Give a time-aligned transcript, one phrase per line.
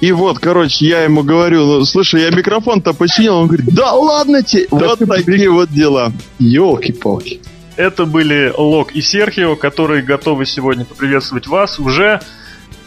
[0.00, 3.36] И вот, короче, я ему говорю, ну, слушай, я микрофон-то починил.
[3.36, 4.68] Он говорит, да ладно тебе.
[4.70, 6.12] Вот такие вот дела.
[6.38, 7.40] Елки-палки.
[7.76, 12.20] Это были Лок и Серхио, которые готовы сегодня поприветствовать вас уже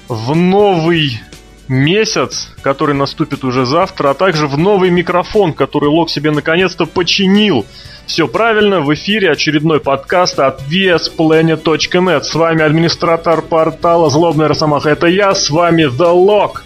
[0.08, 1.22] в новый
[1.70, 7.66] месяц, который наступит уже завтра, а также в новый микрофон, который Лок себе наконец-то починил.
[8.06, 12.24] Все правильно, в эфире очередной подкаст от VSPlanet.net.
[12.24, 14.90] С вами администратор портала Злобная Росомаха.
[14.90, 16.64] Это я, с вами The Lock.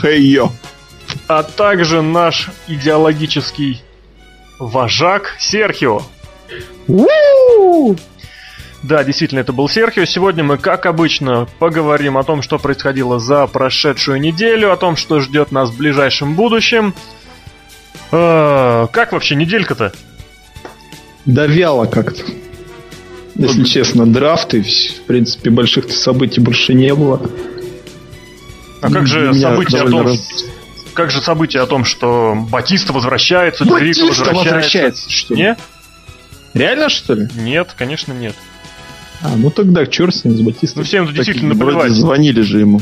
[0.00, 0.50] Хей-йо.
[1.28, 3.82] А также наш идеологический
[4.58, 6.02] вожак Серхио.
[8.82, 10.04] Да, действительно, это был Серхио.
[10.04, 15.20] Сегодня мы, как обычно, поговорим о том, что происходило за прошедшую неделю, о том, что
[15.20, 16.94] ждет нас в ближайшем будущем.
[18.12, 19.92] А, как вообще неделька-то?
[21.24, 22.22] Да вяло как-то.
[23.36, 23.68] Если Вот.
[23.68, 27.22] честно, драфты, в принципе, больших событий больше не было.
[28.84, 30.44] А как же события о том, раз-
[30.92, 34.44] как же события о том, что Батиста возвращается, Батиста возвращается?
[34.44, 35.40] возвращается, что ли?
[35.42, 35.56] Не?
[36.52, 37.28] Реально, что ли?
[37.34, 38.36] Нет, конечно, нет.
[39.22, 40.80] А, ну тогда черт с ним, с Батистой.
[40.82, 41.92] Ну всем действительно наплевать.
[41.92, 42.80] звонили же ему.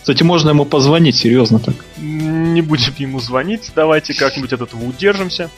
[0.00, 1.74] Кстати, можно ему позвонить, серьезно так.
[1.98, 5.50] Не будем ему звонить, давайте как-нибудь от этого удержимся.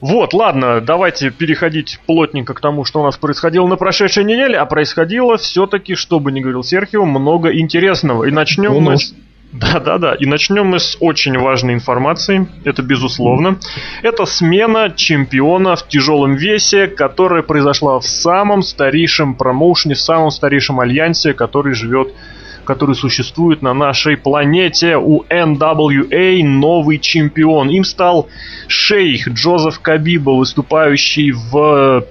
[0.00, 4.66] Вот, ладно, давайте переходить плотненько к тому, что у нас происходило на прошедшей неделе, а
[4.66, 8.24] происходило все-таки, что бы ни говорил Серхио, много интересного.
[8.24, 9.14] И начнем Ну, мы с...
[9.52, 13.60] Да-да-да, и начнем мы с очень важной информации, это безусловно.
[14.02, 20.80] Это смена чемпиона в тяжелом весе, которая произошла в самом старейшем промоушене, в самом старейшем
[20.80, 22.08] альянсе, который живет
[22.64, 24.96] который существует на нашей планете.
[24.96, 27.70] У NWA новый чемпион.
[27.70, 28.28] Им стал
[28.66, 32.06] шейх Джозеф Кабиба, выступающий в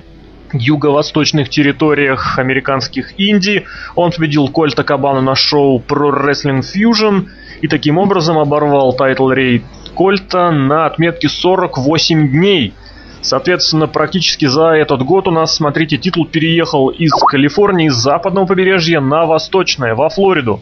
[0.54, 3.66] юго-восточных территориях американских Индий.
[3.96, 7.28] Он победил Кольта Кабана на шоу Pro Wrestling Fusion
[7.62, 9.64] и таким образом оборвал title reign
[9.96, 12.74] Кольта на отметке 48 дней.
[13.24, 19.00] Соответственно, практически за этот год у нас, смотрите, титул переехал из Калифорнии, с западного побережья
[19.00, 20.60] на восточное, во Флориду.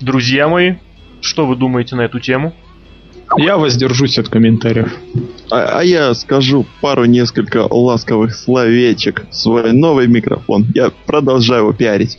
[0.00, 0.74] Друзья мои,
[1.20, 2.52] что вы думаете на эту тему?
[3.36, 4.92] Я воздержусь от комментариев.
[5.50, 10.66] А, а я скажу пару несколько ласковых словечек свой новый микрофон.
[10.74, 12.18] Я продолжаю его пиарить.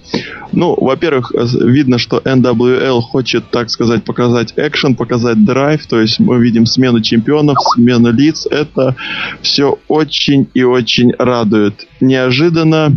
[0.52, 5.85] Ну, во-первых, э, видно, что NWL хочет, так сказать, показать экшен, показать драйв.
[5.88, 8.46] То есть мы видим смену чемпионов, смену лиц.
[8.50, 8.96] Это
[9.41, 11.88] все очень и очень радует.
[12.02, 12.94] Неожиданно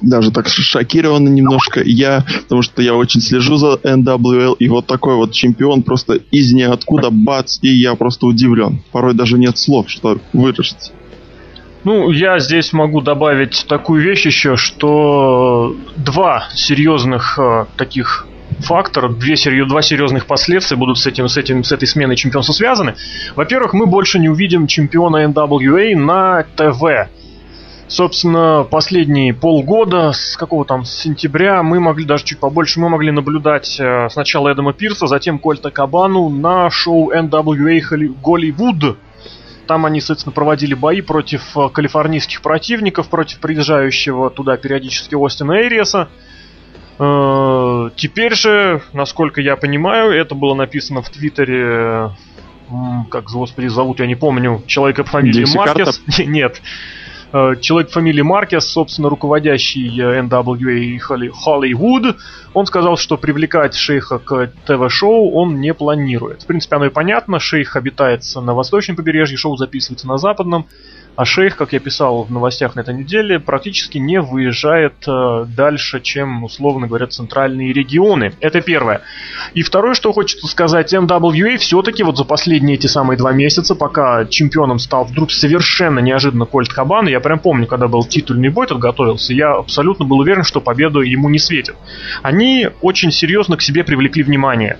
[0.00, 5.16] даже так шокирован немножко я, потому что я очень слежу за NWL, и вот такой
[5.16, 8.82] вот чемпион просто из ниоткуда бац, и я просто удивлен.
[8.92, 10.92] Порой даже нет слов, что выразить.
[11.84, 18.26] Ну, я здесь могу добавить такую вещь еще, что два серьезных э, таких
[18.58, 22.52] фактора, две серьё- два серьезных последствия будут с, этим, с, этим, с этой сменой чемпионства
[22.52, 22.94] связаны.
[23.36, 27.08] Во-первых, мы больше не увидим чемпиона NWA на ТВ.
[27.88, 33.10] Собственно, последние полгода, с какого там, с сентября, мы могли, даже чуть побольше, мы могли
[33.10, 37.80] наблюдать э, сначала Эдама Пирса, затем Кольта Кабану на шоу NWA
[38.22, 38.98] Голливуд.
[39.66, 46.08] Там они, соответственно, проводили бои против э, калифорнийских противников, против приезжающего туда периодически Остина Эриеса.
[46.98, 52.10] Э, Теперь же, насколько я понимаю, это было написано в Твиттере,
[53.10, 56.02] как, господи, зовут, я не помню, человека по фамилии Маркес.
[56.18, 56.60] Нет.
[57.32, 62.16] Э, Человек фамилии Маркес, собственно, руководящий э, NWA Холли- Холливуд,
[62.54, 66.42] он сказал, что привлекать шейха к ТВ-шоу он не планирует.
[66.42, 70.66] В принципе, оно и понятно, шейх обитается на восточном побережье, шоу записывается на западном,
[71.18, 76.00] а шейх, как я писал в новостях на этой неделе, практически не выезжает э, дальше,
[76.00, 78.34] чем, условно говоря, центральные регионы.
[78.38, 79.00] Это первое.
[79.52, 84.26] И второе, что хочется сказать, NWA все-таки вот за последние эти самые два месяца, пока
[84.26, 88.78] чемпионом стал вдруг совершенно неожиданно Кольт Кабан, я прям помню, когда был титульный бой, тут
[88.78, 91.74] готовился, я абсолютно был уверен, что победу ему не светит.
[92.22, 94.78] Они очень серьезно к себе привлекли внимание.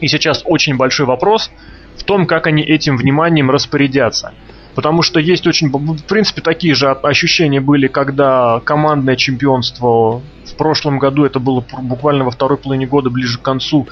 [0.00, 1.52] И сейчас очень большой вопрос
[1.96, 4.32] в том, как они этим вниманием распорядятся.
[4.78, 11.00] Потому что есть очень, в принципе, такие же ощущения были, когда командное чемпионство в прошлом
[11.00, 13.88] году, это было буквально во второй половине года, ближе к концу,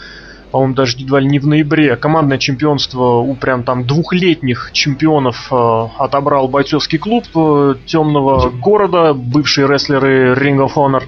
[0.53, 5.89] по-моему, даже едва ли не в ноябре, командное чемпионство у прям там двухлетних чемпионов э,
[5.99, 11.03] отобрал бойцовский клуб э, темного города, бывшие рестлеры Ring of Honor.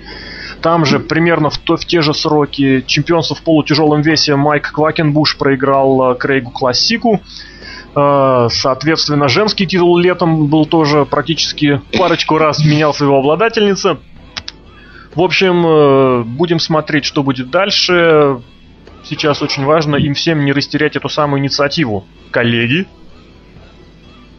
[0.60, 5.38] Там же примерно в, то, в те же сроки чемпионство в полутяжелом весе Майк Квакенбуш
[5.38, 7.20] проиграл э, Крейгу Классику.
[7.98, 13.98] Э, Соответственно, женский титул летом был тоже практически парочку раз менял своего обладательница.
[15.14, 18.40] В общем, э, будем смотреть, что будет дальше.
[19.04, 22.06] Сейчас очень важно им всем не растерять эту самую инициативу.
[22.30, 22.86] Коллеги?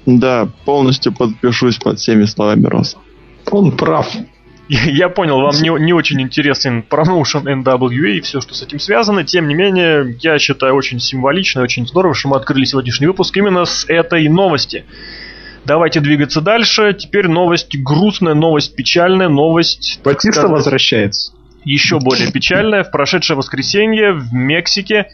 [0.06, 2.98] Да, полностью подпишусь под всеми словами Роса.
[3.52, 4.08] Он прав.
[4.70, 9.24] Я понял, вам не, не очень интересен промоушен NWA и все, что с этим связано.
[9.24, 13.36] Тем не менее, я считаю очень символично и очень здорово, что мы открыли сегодняшний выпуск
[13.36, 14.86] именно с этой новости.
[15.66, 16.94] Давайте двигаться дальше.
[16.94, 20.02] Теперь новость грустная, новость печальная, новость...
[20.04, 21.34] Батиста возвращается.
[21.66, 22.84] Еще более печальная.
[22.84, 25.08] В прошедшее воскресенье в Мексике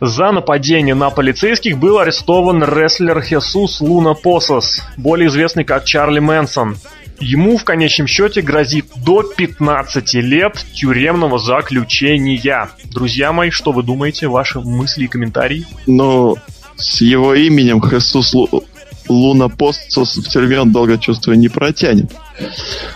[0.00, 6.76] за нападение на полицейских был арестован рестлер Хесус Луна Посос, более известный как Чарли Мэнсон.
[7.20, 12.70] Ему в конечном счете грозит до 15 лет тюремного заключения.
[12.84, 14.26] Друзья мои, что вы думаете?
[14.26, 15.66] Ваши мысли и комментарии?
[15.86, 16.36] Ну,
[16.76, 18.64] с его именем Хесус Лу...
[19.08, 22.12] Луна Постсос в тюрьме он долго, чувствую, не протянет.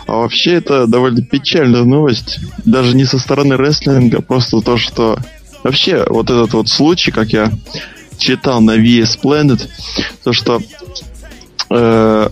[0.07, 2.39] А вообще это довольно печальная новость.
[2.65, 5.19] Даже не со стороны рестлинга, просто то, что...
[5.65, 7.51] Вообще, вот этот вот случай, как я
[8.17, 9.69] читал на VS Planet,
[10.23, 10.63] то, что
[11.71, 12.29] э,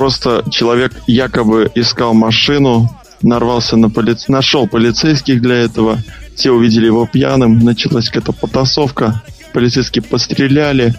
[0.00, 2.88] Просто человек якобы искал машину,
[3.20, 4.28] нарвался на полиц...
[4.28, 5.98] нашел полицейских для этого.
[6.34, 9.22] Те увидели его пьяным, началась какая-то потасовка.
[9.52, 10.94] Полицейские постреляли,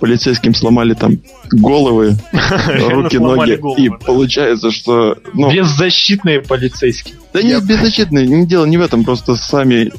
[0.00, 1.18] полицейским сломали там
[1.52, 2.16] головы,
[2.88, 3.60] руки, ноги.
[3.80, 5.16] И получается, что...
[5.32, 7.14] Ну, беззащитные полицейские.
[7.32, 8.26] Да нет, беззащитные.
[8.26, 9.92] Не дело не в этом, просто сами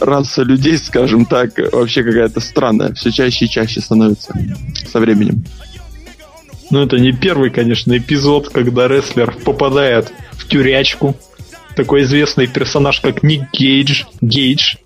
[0.00, 2.92] раса людей, скажем так, вообще какая-то странная.
[2.94, 4.32] Все чаще и чаще становится
[4.90, 5.44] со временем.
[6.70, 11.16] Ну, это не первый, конечно, эпизод, когда рестлер попадает в тюрячку.
[11.74, 14.76] Такой известный персонаж, как Ник Гейдж, Гейдж,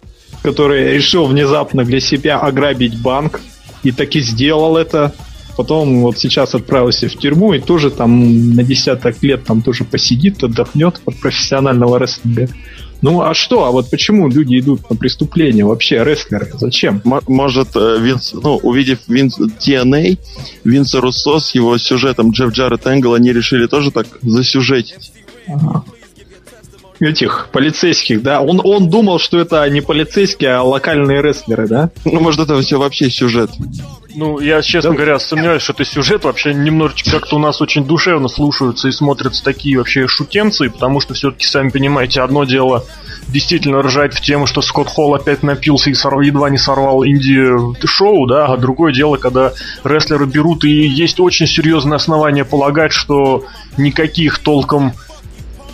[0.42, 3.40] который решил внезапно для себя ограбить банк
[3.82, 5.12] и таки сделал это.
[5.56, 10.42] Потом вот сейчас отправился в тюрьму и тоже там на десяток лет там тоже посидит,
[10.42, 12.48] отдохнет от профессионального рестлинга.
[13.02, 13.64] Ну а что?
[13.64, 16.50] А вот почему люди идут на преступление вообще, рестлеры?
[16.54, 17.02] Зачем?
[17.04, 20.18] М- может, э, Винс, ну, увидев Винс TNA,
[20.64, 25.12] Винса Руссо с его сюжетом Джефф Джаред Энгл, они решили тоже так засюжетить.
[25.48, 25.84] Ага.
[27.02, 28.40] Этих полицейских, да?
[28.40, 31.90] Он, он думал, что это не полицейские, а локальные рестлеры, да?
[32.04, 33.50] Ну, может, это все вообще сюжет.
[34.14, 34.96] Ну, я, честно да?
[34.96, 36.22] говоря, сомневаюсь, что это сюжет.
[36.22, 41.14] Вообще немножечко как-то у нас очень душевно слушаются и смотрятся такие вообще шутенцы, потому что
[41.14, 42.84] все-таки, сами понимаете, одно дело
[43.26, 46.22] действительно ржать в тему, что Скотт Холл опять напился и сорв...
[46.22, 49.52] едва не сорвал инди-шоу, да, а другое дело, когда
[49.82, 53.44] рестлеры берут, и есть очень серьезное основание полагать, что
[53.76, 54.92] никаких толком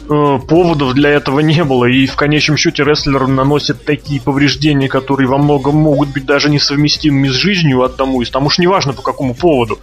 [0.08, 5.38] поводов для этого не было, и в конечном счете рестлер наносит такие повреждения, которые во
[5.38, 9.78] многом могут быть даже несовместимыми с жизнью одному из, там уж неважно по какому поводу.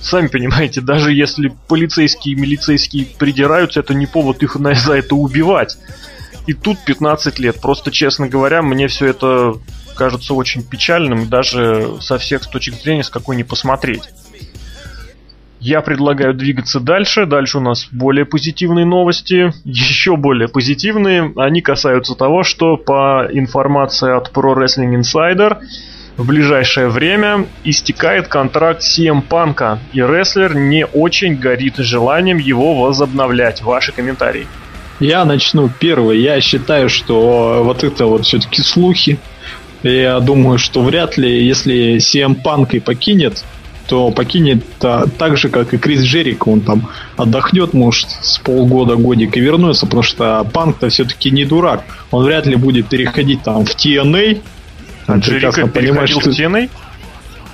[0.00, 5.76] Сами понимаете, даже если полицейские и милицейские придираются, это не повод их за это убивать.
[6.46, 7.60] И тут 15 лет.
[7.60, 9.54] Просто, честно говоря, мне все это
[9.96, 14.10] кажется очень печальным, даже со всех точек зрения, с какой не посмотреть.
[15.64, 17.24] Я предлагаю двигаться дальше.
[17.24, 19.50] Дальше у нас более позитивные новости.
[19.64, 21.32] Еще более позитивные.
[21.36, 25.56] Они касаются того, что по информации от Pro Wrestling Insider
[26.18, 33.62] в ближайшее время истекает контракт CM Punk, и рестлер не очень горит желанием его возобновлять.
[33.62, 34.46] Ваши комментарии.
[35.00, 36.20] Я начну первый.
[36.20, 39.18] Я считаю, что вот это вот все-таки слухи.
[39.82, 43.44] Я думаю, что вряд ли, если CM Punk и покинет
[43.86, 46.46] то покинет а, так же, как и Крис Джерик.
[46.46, 51.84] Он там отдохнет, может, с полгода, годик и вернется, потому что Панк-то все-таки не дурак.
[52.10, 54.42] Он вряд ли будет переходить там в TNA.
[55.06, 56.30] А Джерика переходил что...
[56.30, 56.70] в TNA?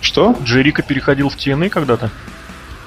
[0.01, 0.37] Что?
[0.45, 2.11] Джерика переходил в TNA когда-то?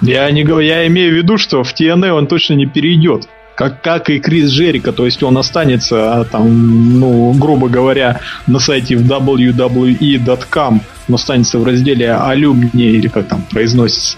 [0.01, 4.09] Я, не, я имею в виду, что в TNA он точно не перейдет как, как
[4.09, 9.05] и Крис Джерика, то есть он останется а, там, ну, грубо говоря, на сайте в
[9.05, 14.17] www.com, он останется в разделе алюмни, или как там произносится.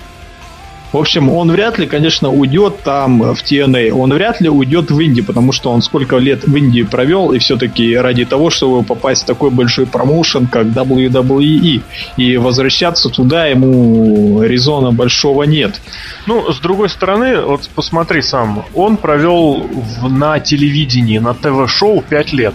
[0.96, 3.92] В общем, он вряд ли, конечно, уйдет там в TNA.
[3.92, 7.38] Он вряд ли уйдет в Индии, потому что он сколько лет в Индии провел, и
[7.40, 11.82] все-таки ради того, чтобы попасть в такой большой промоушен, как WWE.
[12.16, 15.82] И возвращаться туда ему резона большого нет.
[16.28, 19.68] Ну, с другой стороны, вот посмотри сам, он провел
[20.00, 22.54] в, на телевидении, на ТВ-шоу 5 лет.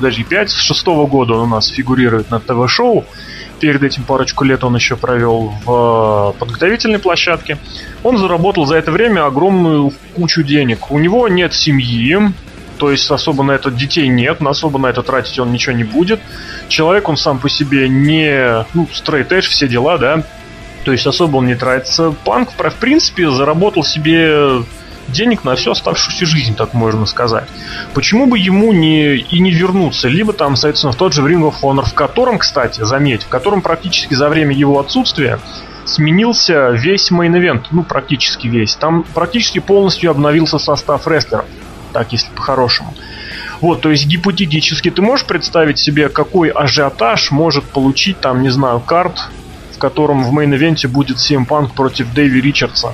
[0.00, 3.04] Даже 5, с 6 года он у нас фигурирует на ТВ-шоу
[3.64, 7.56] перед этим парочку лет он еще провел в подготовительной площадке.
[8.02, 10.90] Он заработал за это время огромную кучу денег.
[10.90, 12.18] У него нет семьи,
[12.76, 15.84] то есть особо на это детей нет, на особо на это тратить он ничего не
[15.84, 16.20] будет.
[16.68, 20.22] Человек он сам по себе не, ну, edge, все дела, да,
[20.84, 22.14] то есть особо он не тратится.
[22.26, 24.62] Панк, в принципе, заработал себе
[25.08, 27.48] денег на всю оставшуюся жизнь, так можно сказать.
[27.94, 31.54] Почему бы ему не и не вернуться, либо там, соответственно, в тот же Ring of
[31.62, 35.38] Honor, в котором, кстати, заметь, в котором практически за время его отсутствия
[35.84, 38.74] сменился весь мейн-эвент, ну, практически весь.
[38.74, 41.46] Там практически полностью обновился состав рестлеров,
[41.92, 42.94] так, если по-хорошему.
[43.60, 48.80] Вот, то есть гипотетически ты можешь представить себе, какой ажиотаж может получить там, не знаю,
[48.80, 49.28] card,
[49.72, 52.92] в котором в мейн-ивенте будет CM Punk против Дэви Ричардса.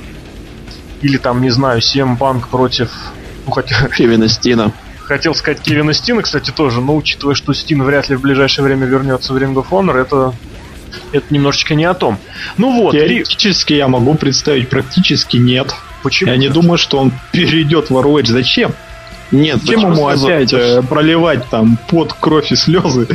[1.03, 2.91] Или там, не знаю, CM Punk против...
[3.47, 3.89] Ну, хотя...
[3.97, 4.73] Кевина Стина.
[5.05, 8.87] Хотел сказать Кевина Стина, кстати, тоже, но учитывая, что Стин вряд ли в ближайшее время
[8.87, 10.35] вернется в Ring of Honor, это
[11.13, 12.19] это немножечко не о том.
[12.57, 12.93] Ну вот.
[12.93, 15.75] Теоретически я могу представить, практически нет.
[16.03, 16.31] Почему?
[16.31, 18.27] Я не думаю, что он перейдет в ROH.
[18.27, 18.73] Зачем?
[19.31, 23.07] Нет, Чем ему опять э, проливать там под кровь и слезы?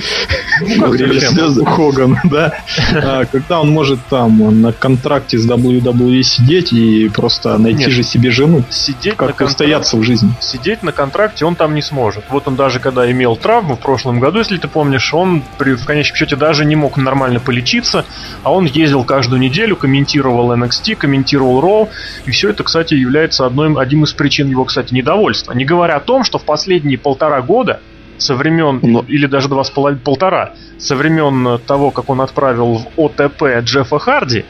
[0.62, 2.54] Ну, Или слезы Хоган, да?
[2.94, 8.04] А, когда он может там на контракте с WWE сидеть и просто найти Нет, же
[8.04, 8.64] себе жену.
[8.70, 10.32] Сидеть как устояться в жизни.
[10.40, 12.24] Сидеть на контракте он там не сможет.
[12.30, 15.86] Вот он даже когда имел травму в прошлом году, если ты помнишь, он при, в
[15.86, 18.06] конечном счете даже не мог нормально полечиться,
[18.44, 21.90] а он ездил каждую неделю, комментировал NXT, комментировал Raw,
[22.26, 25.54] и все это, кстати, является одной, одним из причин его, кстати, недовольства.
[25.54, 27.82] Не говоря том, что в последние полтора года
[28.18, 29.06] со времен, Но...
[29.08, 34.00] или даже два с половиной, полтора, со времен того, как он отправил в ОТП Джеффа
[34.00, 34.46] Харди,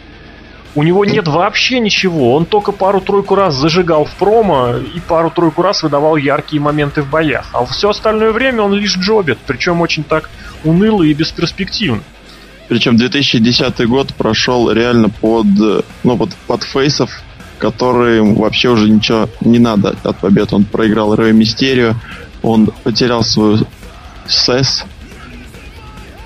[0.76, 2.36] у него нет вообще ничего.
[2.36, 7.50] Он только пару-тройку раз зажигал в промо и пару-тройку раз выдавал яркие моменты в боях.
[7.54, 10.30] А все остальное время он лишь джобит, причем очень так
[10.66, 12.02] уныло и бесперспективно.
[12.68, 15.46] Причем 2010 год прошел реально под,
[16.04, 17.22] ну, под, под фейсов
[17.58, 20.54] которым вообще уже ничего не надо от побед.
[20.54, 21.94] Он проиграл Рэй Мистерио,
[22.42, 23.60] он потерял свою
[24.28, 24.86] СЭС,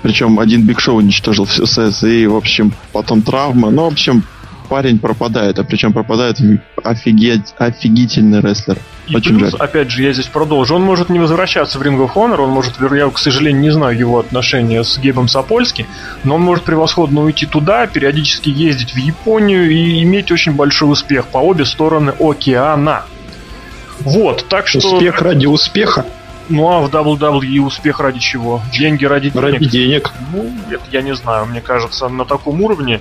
[0.02, 3.70] причем один Биг Шоу уничтожил всю СЭС, и, в общем, потом травма.
[3.70, 4.24] Ну, в общем,
[4.70, 6.38] парень пропадает, а причем пропадает
[6.82, 8.78] офигеть, офигительный рестлер.
[9.08, 9.60] И Очень плюс, жаль.
[9.60, 10.76] опять же, я здесь продолжу.
[10.76, 13.98] Он может не возвращаться в Ring of Honor, он может, я, к сожалению, не знаю
[13.98, 15.86] его отношения с Гебом Сапольски,
[16.22, 21.26] но он может превосходно уйти туда, периодически ездить в Японию и иметь очень большой успех
[21.26, 23.02] по обе стороны океана.
[23.98, 24.78] Вот, так что...
[24.78, 26.06] Успех ради успеха.
[26.48, 28.60] Ну а в WWE успех ради чего?
[28.72, 29.42] Деньги ради денег?
[29.42, 30.12] Ради денег.
[30.32, 31.46] Ну, это я не знаю.
[31.46, 33.00] Мне кажется, на таком уровне,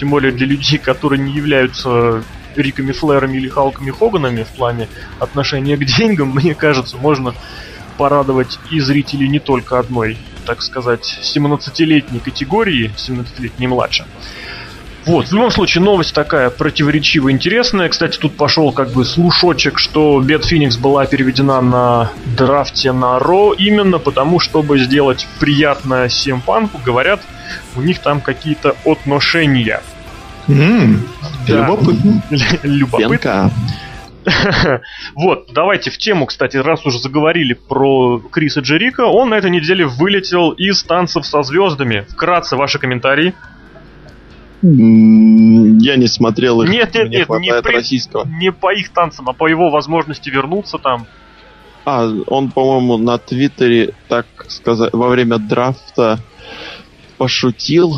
[0.00, 2.24] тем более для людей, которые не являются
[2.56, 4.88] Риками Флэрами или Халками Хоганами в плане
[5.18, 7.34] отношения к деньгам, мне кажется, можно
[7.98, 10.16] порадовать и зрителей не только одной,
[10.46, 14.06] так сказать, 17-летней категории, 17-летней младше.
[15.06, 17.88] Вот, в любом случае, новость такая противоречивая, интересная.
[17.88, 23.54] Кстати, тут пошел как бы слушочек, что Бет Феникс была переведена на драфте на Ро
[23.54, 26.78] именно потому, чтобы сделать приятное Симпанку.
[26.84, 27.20] Говорят,
[27.76, 29.80] у них там какие-то отношения.
[30.48, 31.08] М-м,
[31.46, 32.22] Любопытно.
[32.62, 33.50] Любопытно.
[35.14, 39.86] Вот, давайте в тему, кстати, раз уже заговорили про Криса Джерика, он на этой неделе
[39.86, 42.04] вылетел из танцев со звездами.
[42.10, 43.34] Вкратце ваши комментарии.
[44.62, 46.70] Я не смотрел их.
[46.70, 47.74] Нет, нет, нет, не, при...
[47.74, 48.26] российского.
[48.26, 51.06] не по их танцам, а по его возможности вернуться там.
[51.86, 56.18] А, он, по-моему, на Твиттере, так сказать, во время драфта
[57.16, 57.96] пошутил,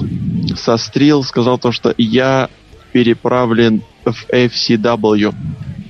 [0.57, 2.49] сострил, сказал то, что я
[2.93, 5.35] переправлен в FCW.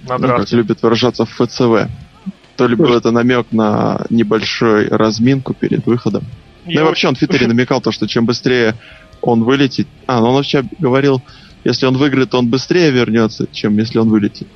[0.09, 1.91] На ну, как любят выражаться в ФЦВ.
[2.57, 6.25] То ли был это намек на небольшую разминку перед выходом.
[6.67, 8.75] Я ну и вообще он в Твиттере намекал то, что чем быстрее
[9.29, 9.89] он вылетит...
[10.07, 11.23] А, ну он вообще говорил,
[11.65, 14.49] если он выиграет, он быстрее вернется, чем если он вылетит.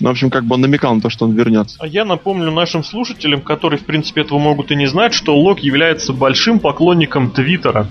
[0.00, 1.76] Ну, в общем, как бы он намекал на то, что он вернется.
[1.80, 5.60] А я напомню нашим слушателям, которые, в принципе, этого могут и не знать, что Лок
[5.60, 7.88] является большим поклонником Твиттера.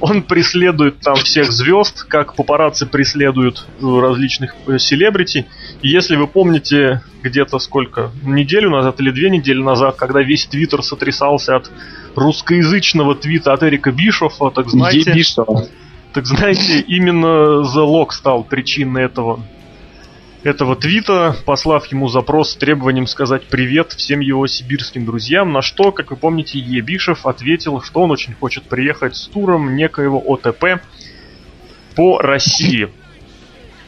[0.00, 5.46] Он преследует там всех звезд, как папарацци преследуют э, различных э, селебрити.
[5.82, 10.82] И если вы помните, где-то сколько, неделю назад или две недели назад, когда весь Твиттер
[10.82, 11.70] сотрясался от
[12.16, 15.12] русскоязычного твита от Эрика Бишофа, так знаете...
[15.12, 15.68] Бишофа.
[16.12, 19.44] Так знаете, именно The Lock стал причиной этого
[20.42, 25.92] этого твита, послав ему запрос с требованием сказать привет всем его сибирским друзьям, на что,
[25.92, 30.82] как вы помните, Ебишев ответил, что он очень хочет приехать с туром некоего ОТП
[31.94, 32.88] по России.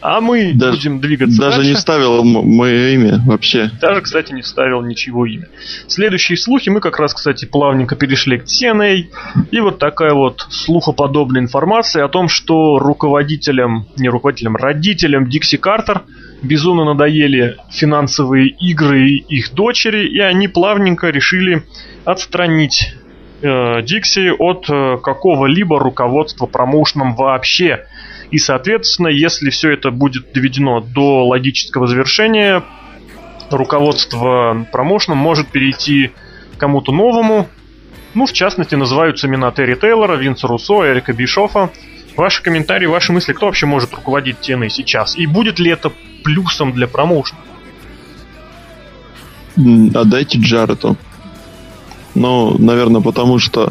[0.03, 1.71] А мы даже, будем двигаться Даже дальше.
[1.71, 3.71] не вставил мое имя вообще.
[3.81, 5.49] Даже, кстати, не вставил ничего имя.
[5.87, 9.05] Следующие слухи мы как раз, кстати, плавненько перешли к TNA.
[9.53, 16.03] И вот такая вот слухоподобная информация о том, что руководителям, не руководителям, родителям Дикси Картер
[16.43, 21.63] безумно надоели финансовые игры их дочери, и они плавненько решили
[22.05, 22.95] отстранить
[23.43, 27.87] э, Дикси от э, какого-либо руководства промоушеном вообще.
[28.31, 32.63] И, соответственно, если все это будет доведено до логического завершения,
[33.51, 36.13] руководство промоушеном может перейти
[36.57, 37.49] кому-то новому.
[38.15, 41.71] Ну, в частности, называются имена Терри Тейлора, Винса Руссо, Эрика Бишофа.
[42.17, 45.17] Ваши комментарии, ваши мысли, кто вообще может руководить TNA сейчас?
[45.17, 47.41] И будет ли это плюсом для промоушена?
[49.95, 50.97] Отдайте Джарету.
[52.15, 53.71] Ну, наверное, потому что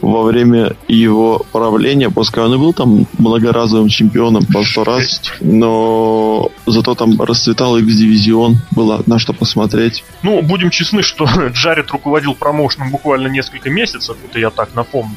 [0.00, 6.50] во время его правления, пускай он и был там многоразовым чемпионом по сто раз, но
[6.66, 10.04] зато там расцветал X-дивизион, было на что посмотреть.
[10.22, 15.16] Ну, будем честны, что Джаред руководил промоушеном буквально несколько месяцев, это я так напомню.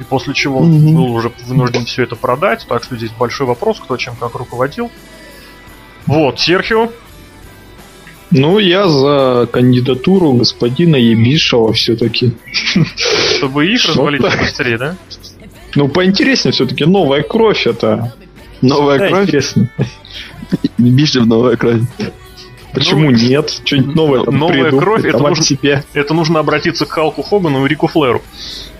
[0.00, 0.94] И после чего mm-hmm.
[0.94, 4.90] был уже вынужден все это продать, так что здесь большой вопрос, кто чем как руководил.
[6.06, 6.90] Вот, Серхио,
[8.30, 12.32] ну, я за кандидатуру господина Ебишева все-таки.
[13.36, 14.96] Чтобы их развалить быстрее, да?
[15.76, 16.84] Ну, поинтереснее все-таки.
[16.84, 18.12] Новая кровь это.
[18.60, 19.22] Новая да, кровь?
[19.24, 19.70] Интересно.
[20.78, 21.82] Ебишев новая кровь.
[22.74, 23.60] Почему ну, нет?
[23.64, 25.84] Что-нибудь новое там Новая придумать, кровь, это нужно, себе.
[25.94, 28.22] это нужно обратиться к Халку Хогану и Рику Флэру.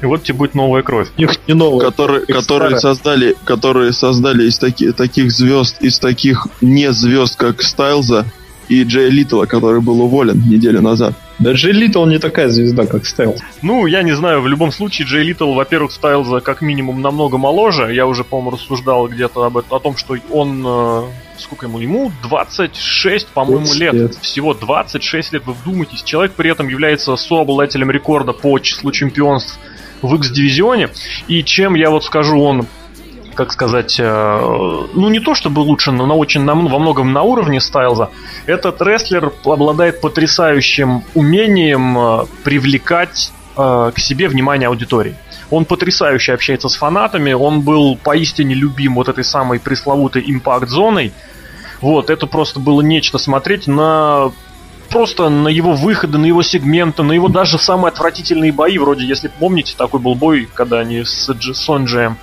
[0.02, 1.08] И вот тебе будет новая кровь.
[1.16, 1.86] Их не новая.
[1.86, 8.26] Которые, которые создали, которые создали из таки, таких звезд, из таких не звезд, как Стайлза,
[8.68, 11.14] и Джей Литла, который был уволен неделю назад.
[11.38, 13.40] Да Джей Литл не такая звезда, как Стайлз.
[13.62, 17.92] Ну, я не знаю, в любом случае Джей Литл, во-первых, Стайлза как минимум намного моложе.
[17.92, 20.64] Я уже, по-моему, рассуждал где-то об этом, о том, что он...
[20.66, 21.02] Э,
[21.38, 21.80] сколько ему?
[21.80, 23.92] Ему 26, по-моему, лет.
[23.92, 24.14] лет.
[24.20, 26.02] Всего 26 лет, вы вдумайтесь.
[26.02, 29.58] Человек при этом является сообладателем рекорда по числу чемпионств
[30.02, 30.90] в X-дивизионе.
[31.26, 32.66] И чем я вот скажу, он
[33.34, 37.22] как сказать, э, ну не то чтобы лучше, но на очень на, во многом на
[37.22, 38.10] уровне Стайлза.
[38.46, 45.16] Этот рестлер обладает потрясающим умением э, привлекать э, к себе внимание аудитории.
[45.50, 51.12] Он потрясающе общается с фанатами, он был поистине любим вот этой самой пресловутой импакт-зоной.
[51.80, 54.32] Вот, это просто было нечто смотреть на
[54.88, 59.28] просто на его выходы, на его сегменты, на его даже самые отвратительные бои, вроде, если
[59.28, 62.16] помните, такой был бой, когда они с Сонджием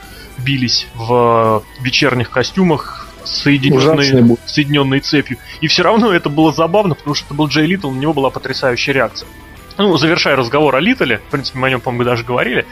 [0.44, 5.38] бились в вечерних костюмах, соединенные, соединенные цепью.
[5.62, 8.30] И все равно это было забавно, потому что это был Джей Литл, у него была
[8.30, 9.28] потрясающая реакция.
[9.78, 12.66] Ну, завершая разговор о Литле, в принципе, мы о нем, по-моему, даже говорили,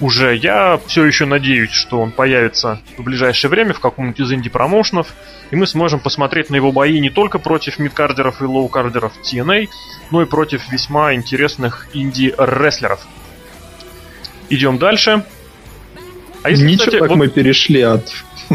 [0.00, 5.08] уже я все еще надеюсь, что он появится в ближайшее время в каком-нибудь из инди-промоушенов,
[5.50, 9.68] и мы сможем посмотреть на его бои не только против мидкардеров и лоукардеров TNA,
[10.10, 13.06] но и против весьма интересных инди-рестлеров.
[14.50, 15.24] Идем дальше.
[16.48, 17.16] А если, Ничего, кстати, так вот...
[17.16, 18.10] мы перешли от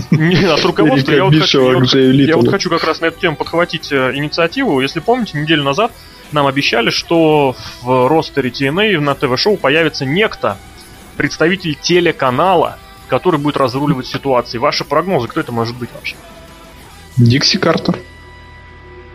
[0.09, 1.11] не, от руководства.
[1.11, 4.13] Я вот, хочу, я, вот, я вот хочу как раз на эту тему подхватить э,
[4.15, 4.81] инициативу.
[4.81, 5.91] Если помните, неделю назад
[6.31, 10.57] нам обещали, что в ростере TNA на ТВ-шоу появится некто,
[11.17, 12.79] представитель телеканала,
[13.09, 14.57] который будет разруливать ситуации.
[14.57, 16.15] Ваши прогнозы, кто это может быть вообще?
[17.17, 17.99] Дикси Картер.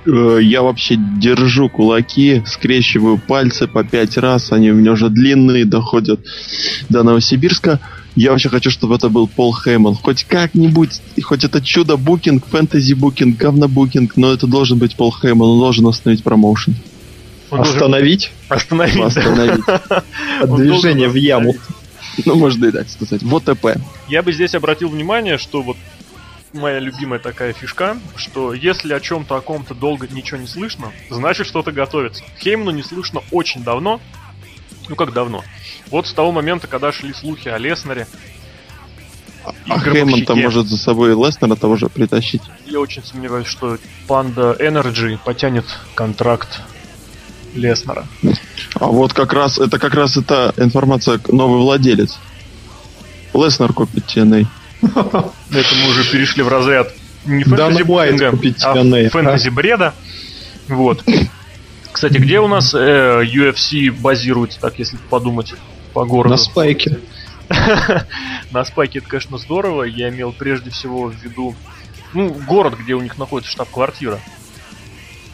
[0.06, 5.64] Э, я вообще держу кулаки, скрещиваю пальцы по пять раз, они у меня уже длинные,
[5.64, 6.20] доходят
[6.88, 7.80] до Новосибирска.
[8.18, 9.94] Я вообще хочу, чтобы это был Пол Хейман.
[9.94, 15.86] Хоть как-нибудь, хоть это чудо-букинг, фэнтези-букинг, говно-букинг, но это должен быть Пол Хейман, он должен
[15.86, 16.74] остановить промоушен.
[17.50, 18.32] Он Остановить?
[18.48, 19.00] Остановить.
[19.00, 19.64] Остановить.
[20.42, 21.54] Движение в яму.
[22.24, 23.22] Ну, можно и так сказать.
[23.22, 23.76] Вот ТП.
[24.08, 25.76] Я бы здесь обратил внимание, что вот
[26.52, 31.46] моя любимая такая фишка, что если о чем-то о ком-то долго ничего не слышно, значит
[31.46, 32.24] что-то готовится.
[32.40, 34.00] Хейману не слышно очень давно.
[34.88, 35.44] Ну как давно?
[35.90, 38.06] Вот с того момента, когда шли слухи о Леснере.
[39.68, 42.42] А Хейман-то может за собой Леснера того же притащить.
[42.66, 46.60] Я очень сомневаюсь, что Панда Energy потянет контракт
[47.54, 48.06] Леснера.
[48.74, 52.18] А вот как раз, это как раз эта информация, новый владелец.
[53.32, 54.46] Леснер купит TNA.
[54.80, 56.92] Это мы уже перешли в разряд
[57.28, 59.94] не фэнтези букинга, а фэнтези бреда.
[60.68, 61.02] Вот.
[61.98, 65.54] Кстати, где у нас э, UFC базируется, так если подумать
[65.92, 66.30] по городу?
[66.30, 67.00] На спайке.
[68.52, 69.82] На спайке это, конечно, здорово.
[69.82, 71.56] Я имел прежде всего в виду,
[72.14, 74.20] ну, город, где у них находится штаб-квартира.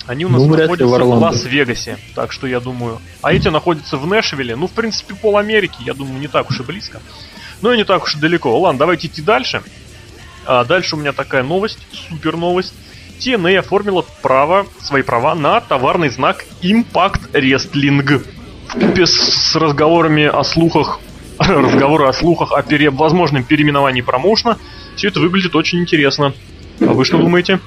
[0.07, 2.99] Они у нас ну, находятся в, в Лас-Вегасе, так что я думаю.
[3.21, 4.57] А эти находятся в Нэшвилле.
[4.57, 7.03] Ну, в принципе, пол Америки, я думаю, не так уж и близко.
[7.61, 8.59] Ну и не так уж и далеко.
[8.59, 9.63] Ладно, давайте идти дальше.
[10.47, 12.73] А дальше у меня такая новость, супер новость.
[13.25, 18.23] TNA оформила право, свои права на товарный знак Impact Wrestling.
[18.69, 21.01] Вкупе с разговорами о слухах,
[21.39, 24.59] разговоры о слухах о пере, возможном переименовании промоушена,
[24.97, 26.35] все это выглядит очень интересно.
[26.81, 27.61] А вы что думаете?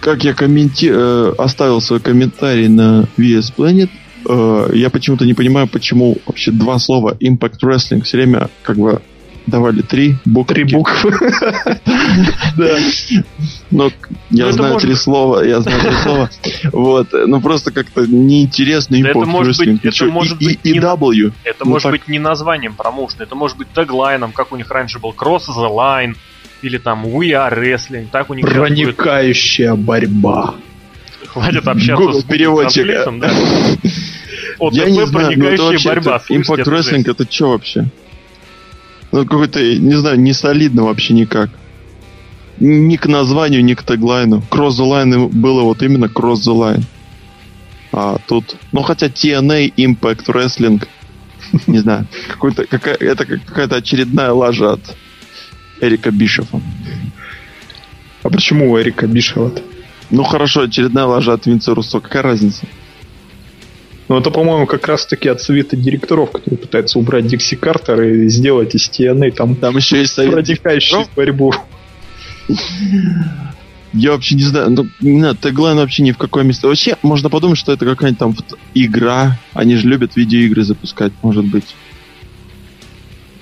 [0.00, 0.90] Как я комменти...
[0.90, 3.90] Э, оставил свой комментарий на VS Planet,
[4.28, 9.00] э, я почему-то не понимаю, почему вообще два слова Impact Wrestling все время как бы
[9.46, 10.54] давали три буквы.
[10.54, 11.12] Три буквы.
[12.56, 12.78] Да.
[13.70, 13.90] Но
[14.32, 16.30] я знаю три слова, я знаю три слова.
[16.72, 21.32] Вот, ну просто как-то неинтересно Это может быть, это может и, быть и, и W.
[21.44, 24.98] Это Ну, может быть не названием промоушена, это может быть теглайном, как у них раньше
[24.98, 26.16] был Cross the Line,
[26.62, 28.46] или там We Are Wrestling, так у них.
[28.46, 30.54] Проникающая борьба.
[31.26, 32.86] Хватит общаться Google с переводчик.
[32.86, 33.30] Да.
[34.58, 36.16] ОТП Я не знаю, ну это вообще, борьба.
[36.16, 37.86] это слышите, Impact это Wrestling это что вообще?
[39.10, 41.50] Ну какой-то, не знаю, не солидно вообще никак.
[42.58, 44.42] Ни к названию, ни к теглайну.
[44.50, 46.82] Cross the Line было вот именно Cross the Line.
[47.92, 50.82] А тут, ну хотя TNA Impact Wrestling,
[51.66, 54.96] не знаю, какой-то, какая, это как- какая-то очередная лажа от
[55.80, 56.60] Эрика Бишефа.
[58.22, 59.52] А почему у Эрика Бишева?
[60.10, 62.66] Ну хорошо, очередная лажа от Винца Руссо, какая разница?
[64.08, 68.74] Ну, это, по-моему, как раз-таки от совета директоров, которые пытаются убрать Дикси Картер и сделать
[68.74, 71.54] из TNA там Там еще есть совет проникающую борьбу.
[73.92, 76.66] Я вообще не знаю, ну, не знаю, теглайн вообще ни в какое место.
[76.66, 79.38] Вообще, можно подумать, что это какая-нибудь там вот игра.
[79.52, 81.74] Они же любят видеоигры запускать, может быть.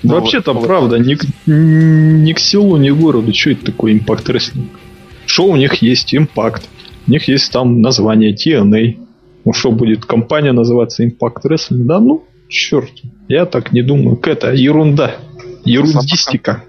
[0.03, 3.33] Ну, Вообще там, вот- правда, ни к, ни к селу, ни к городу.
[3.33, 4.71] Что это такое импакт рестлинг?
[5.25, 6.67] Что у них есть импакт?
[7.07, 8.97] У них есть там название TNA.
[9.45, 11.83] Ну что, будет компания называться Impact Wrestling?
[11.85, 12.91] Да ну, черт.
[13.27, 14.19] Я так не думаю.
[14.23, 15.15] Это ерунда.
[15.63, 16.63] Ерундистика.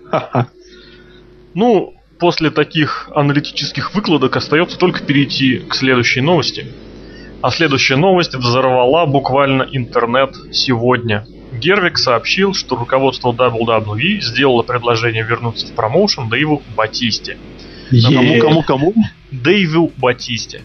[1.55, 6.68] Ну, после таких аналитических выкладок остается только перейти к следующей новости.
[7.42, 11.26] А следующая новость взорвала буквально интернет сегодня.
[11.52, 17.38] Гервик сообщил, что руководство WWE сделало предложение вернуться в промоушен Дэйву Батисте.
[17.90, 18.40] Кому, Е.
[18.40, 18.94] кому, кому?
[19.32, 20.62] Дэйву Батисте.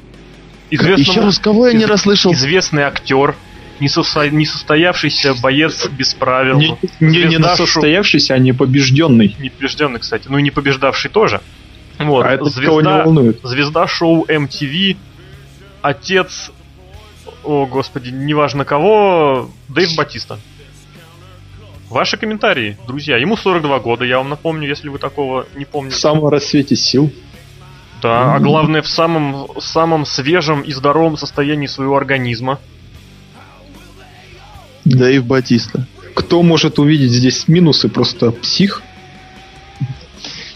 [0.69, 2.33] Еще Известному- раз, кого я не расслышал?
[2.33, 3.35] Известный актер,
[3.79, 6.57] несосо- несостоявшийся боец без правил.
[6.59, 9.35] Не, не, не звезда состоявшийся, а не побежденный.
[9.39, 11.41] не побежденный, кстати, ну и не побеждавший тоже.
[11.99, 13.39] Вот, а это никого не звезда, волнует.
[13.43, 14.97] звезда шоу MTV,
[15.81, 16.51] отец,
[17.43, 20.37] о господи, неважно кого, Дэйв Батиста.
[21.89, 23.17] Ваши комментарии, друзья.
[23.17, 25.95] Ему 42 года, я вам напомню, если вы такого не В помните.
[25.97, 27.11] самом рассвете сил.
[28.01, 32.59] Да, а главное в самом, самом свежем и здоровом состоянии своего организма.
[34.87, 35.85] Дэйв Батиста.
[36.13, 37.89] Кто может увидеть здесь минусы?
[37.89, 38.81] Просто псих?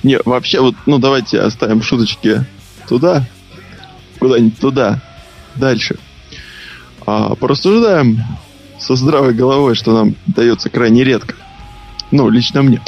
[0.03, 2.45] Не, вообще, вот, ну давайте оставим шуточки
[2.87, 3.27] туда,
[4.19, 5.01] куда-нибудь туда,
[5.55, 5.97] дальше.
[7.05, 8.23] А порассуждаем
[8.79, 11.35] со здравой головой, что нам дается крайне редко.
[12.09, 12.81] Ну, лично мне.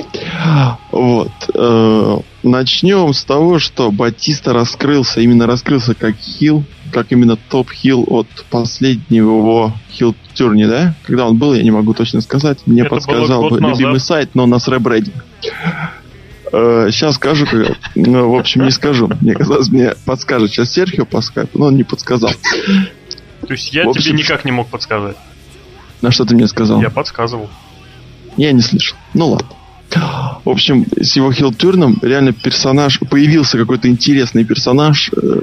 [0.91, 1.31] Вот.
[1.53, 8.27] э, Начнем с того, что Батиста раскрылся, именно раскрылся как хил, как именно топ-хил от
[8.49, 10.95] последнего его хил-турни, да?
[11.03, 12.59] Когда он был, я не могу точно сказать.
[12.65, 15.25] Мне Это подсказал бы любимый сайт, но на ребрейдинг.
[16.91, 19.09] Сейчас скажу, как- ну, в общем, не скажу.
[19.21, 22.31] Мне казалось, мне подскажет сейчас Серхио по скайпу, но он не подсказал.
[23.47, 25.17] То есть я В общем, тебе никак не мог подсказать.
[26.01, 26.79] На что ты мне сказал?
[26.81, 27.49] Я подсказывал.
[28.37, 28.97] Я не слышал.
[29.13, 29.47] Ну ладно.
[30.43, 35.41] В общем, с его хилтурном реально персонаж, появился какой-то интересный персонаж, э,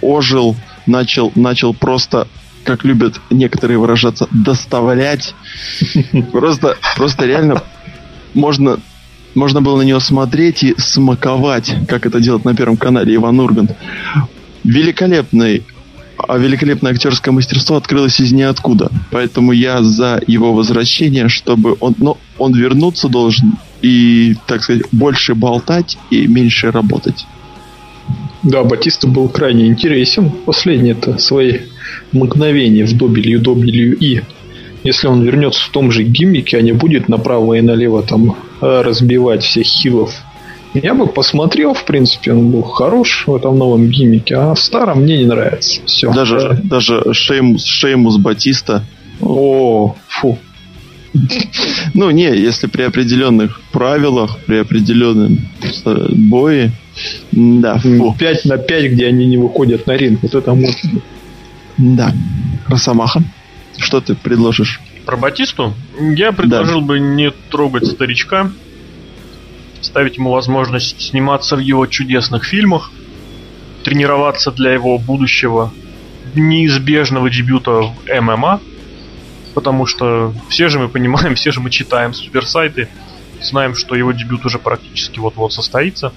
[0.00, 0.56] ожил,
[0.88, 2.26] начал, начал просто,
[2.64, 5.34] как любят некоторые выражаться, доставлять.
[6.32, 7.62] Просто, просто реально
[8.34, 8.78] можно,
[9.34, 13.76] можно было на него смотреть и смаковать, как это делает на Первом канале Иван Ургант.
[14.64, 15.64] Великолепный
[16.26, 18.90] а великолепное актерское мастерство открылось из ниоткуда.
[19.10, 25.34] Поэтому я за его возвращение, чтобы он, ну, он вернуться должен и, так сказать, больше
[25.34, 27.26] болтать и меньше работать.
[28.42, 30.30] Да, Батиста был крайне интересен.
[30.30, 31.60] Последние-то свои
[32.12, 34.24] мгновения в WWE.
[34.84, 38.82] Если он вернется в том же гиммике, а не будет направо и налево там э,
[38.82, 40.14] разбивать всех хилов,
[40.74, 45.02] я бы посмотрел, в принципе, он был хорош в этом новом гиммике, а в старом
[45.02, 45.80] мне не нравится.
[45.86, 46.12] Все.
[46.12, 48.84] Даже, даже Шеймус, Шеймус Батиста.
[49.20, 50.38] О, фу.
[51.94, 55.38] Ну, не, если при определенных правилах, при определенном
[55.84, 56.72] э, бое,
[57.32, 60.22] да, фу, 5 на 5, где они не выходят на ринг.
[60.22, 61.00] Вот это можно.
[61.76, 62.12] да.
[62.66, 63.22] Росомаха,
[63.78, 64.80] что ты предложишь?
[65.06, 68.52] Про Батисту я предложил бы не трогать старичка,
[69.80, 72.90] ставить ему возможность сниматься в его чудесных фильмах,
[73.84, 75.72] тренироваться для его будущего
[76.34, 78.60] неизбежного дебюта в ММА,
[79.58, 82.88] потому что все же мы понимаем, все же мы читаем суперсайты,
[83.42, 86.12] знаем, что его дебют уже практически вот-вот состоится.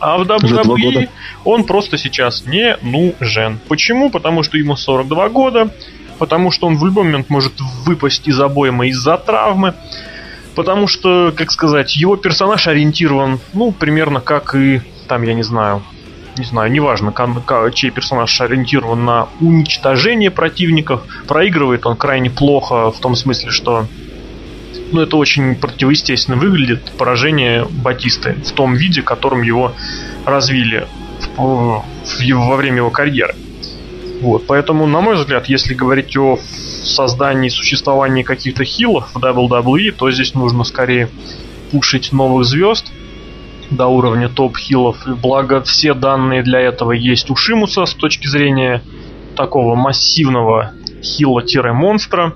[0.00, 1.10] А в WWE
[1.44, 3.58] он просто сейчас не нужен.
[3.68, 4.08] Почему?
[4.08, 5.70] Потому что ему 42 года,
[6.18, 7.52] потому что он в любой момент может
[7.84, 9.74] выпасть из обоймы из-за травмы,
[10.54, 15.84] Потому что, как сказать, его персонаж ориентирован, ну, примерно как и, там, я не знаю,
[16.38, 17.12] не знаю, неважно,
[17.74, 21.02] чей персонаж ориентирован на уничтожение противников.
[21.26, 23.86] Проигрывает он крайне плохо в том смысле, что
[24.92, 29.72] ну, это очень противоестественно выглядит поражение Батисты в том виде, которым его
[30.24, 30.86] развили
[31.36, 33.34] в, в, во время его карьеры.
[34.20, 36.38] Вот, поэтому, на мой взгляд, если говорить о
[36.82, 41.08] создании существовании каких-то хилов в WWE, то здесь нужно скорее
[41.70, 42.90] пушить новых звезд
[43.70, 45.06] до уровня топ-хилов.
[45.20, 48.82] Благо все данные для этого есть у Шимуса с точки зрения
[49.36, 52.34] такого массивного хила-монстра.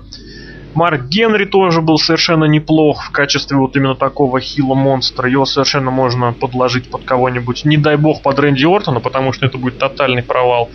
[0.73, 5.29] Марк Генри тоже был совершенно неплох в качестве вот именно такого хила монстра.
[5.29, 7.63] Его совершенно можно подложить под кого-нибудь.
[7.65, 10.69] Не дай бог под Рэнди Ортона, потому что это будет тотальный провал.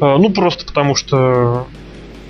[0.00, 1.66] Э, ну, просто потому что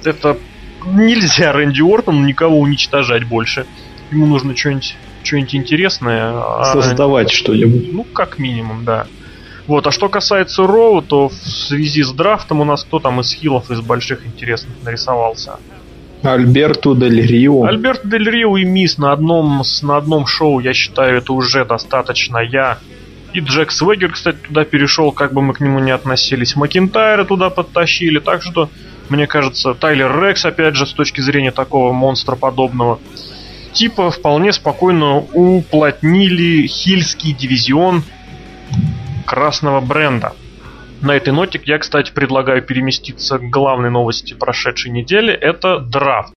[0.05, 0.39] это
[0.87, 3.67] нельзя Рэнди Ортону никого уничтожать больше.
[4.13, 6.33] Ему нужно что-нибудь что-нибудь интересное.
[6.35, 7.93] А Создавать а, что-нибудь.
[7.93, 9.07] Ну, как минимум, да.
[9.67, 13.33] Вот, а что касается Роу, то в связи с драфтом у нас кто там из
[13.33, 15.59] хилов из больших интересных нарисовался?
[16.23, 17.65] Альберту Дель Рио.
[17.65, 22.39] Альберт Дель Рио и Мисс на одном, на одном шоу, я считаю, это уже достаточно.
[22.39, 22.79] Я
[23.33, 26.55] и Джек Свегер, кстати, туда перешел, как бы мы к нему не относились.
[26.55, 28.69] Макинтайра туда подтащили, так что,
[29.09, 32.99] мне кажется, Тайлер Рекс, опять же, с точки зрения такого монстра подобного,
[33.73, 38.05] типа вполне спокойно уплотнили хильский дивизион
[39.27, 40.35] красного бренда.
[41.01, 45.33] На этой ноте я, кстати, предлагаю переместиться к главной новости прошедшей недели.
[45.33, 46.31] Это драфт.